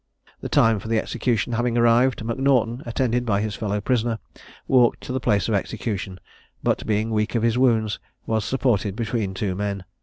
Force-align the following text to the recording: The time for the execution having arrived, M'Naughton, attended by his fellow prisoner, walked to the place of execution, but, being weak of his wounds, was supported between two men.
The 0.39 0.49
time 0.49 0.79
for 0.79 0.87
the 0.87 0.97
execution 0.97 1.53
having 1.53 1.77
arrived, 1.77 2.23
M'Naughton, 2.23 2.81
attended 2.87 3.23
by 3.23 3.39
his 3.39 3.53
fellow 3.53 3.79
prisoner, 3.79 4.17
walked 4.67 5.01
to 5.01 5.13
the 5.13 5.19
place 5.19 5.47
of 5.47 5.53
execution, 5.53 6.19
but, 6.63 6.87
being 6.87 7.11
weak 7.11 7.35
of 7.35 7.43
his 7.43 7.55
wounds, 7.59 7.99
was 8.25 8.43
supported 8.43 8.95
between 8.95 9.35
two 9.35 9.53
men. 9.53 9.83